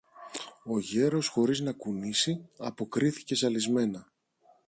Ο 0.65 0.79
γέρος 0.79 1.27
χωρίς 1.27 1.59
να 1.59 1.71
κουνήσει, 1.71 2.49
αποκρίθηκε 2.57 3.35
ζαλισμένα 3.35 4.07